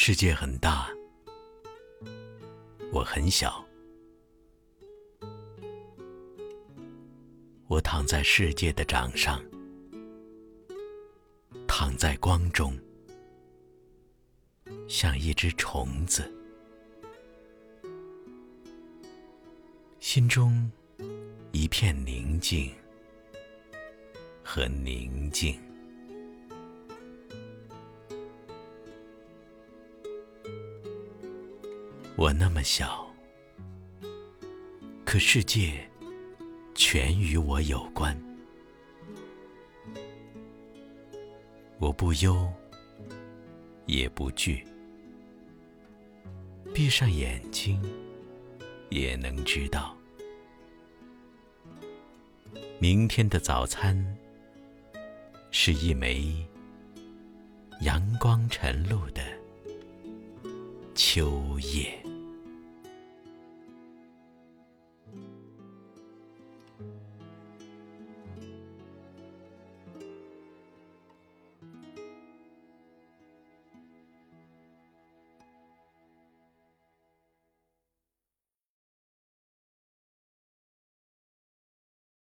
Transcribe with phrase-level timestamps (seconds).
[0.00, 0.88] 世界很大，
[2.92, 3.66] 我很小。
[7.66, 9.44] 我躺在世界的掌上，
[11.66, 12.78] 躺在光中，
[14.86, 16.32] 像一只虫子，
[19.98, 20.70] 心中
[21.50, 22.72] 一片宁静
[24.44, 25.60] 和宁静。
[32.18, 33.06] 我那么小，
[35.04, 35.88] 可世界
[36.74, 38.20] 全与我有关。
[41.78, 42.52] 我不忧，
[43.86, 44.66] 也不惧，
[46.74, 47.80] 闭上眼睛
[48.90, 49.96] 也能知道，
[52.80, 53.96] 明天的早餐
[55.52, 56.44] 是一枚
[57.82, 59.22] 阳光晨露的
[60.96, 61.96] 秋叶。